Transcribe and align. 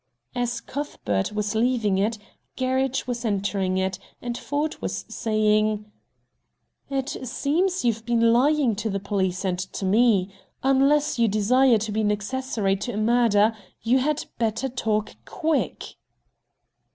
As 0.33 0.61
Cuthbert 0.61 1.31
was 1.31 1.53
leaving 1.53 1.99
it, 1.99 2.17
Gerridge 2.55 3.05
was 3.05 3.23
entering 3.23 3.77
it, 3.77 3.99
and 4.19 4.35
Ford 4.35 4.81
was 4.81 5.05
saying: 5.07 5.91
"It 6.89 7.09
seems 7.27 7.85
you've 7.85 8.03
been 8.03 8.33
lying 8.33 8.75
to 8.77 8.89
the 8.89 8.99
police 8.99 9.45
and 9.45 9.59
to 9.59 9.85
me. 9.85 10.31
Unless 10.63 11.19
you 11.19 11.27
desire 11.27 11.77
to 11.77 11.91
be 11.91 12.01
an 12.01 12.11
accessory 12.11 12.75
to 12.77 12.93
a 12.93 12.97
murder, 12.97 13.55
You 13.83 13.99
had 13.99 14.25
better 14.39 14.69
talk 14.69 15.17
quick!" 15.25 15.97